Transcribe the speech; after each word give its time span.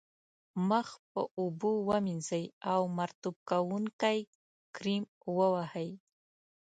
مخ 0.69 0.87
په 1.11 1.21
اوبو 1.39 1.71
ومینځئ 1.89 2.45
او 2.71 2.81
مرطوب 2.97 3.35
کوونکی 3.49 4.19
کریم 4.75 5.03
و 5.35 5.39
وهئ. 5.53 5.89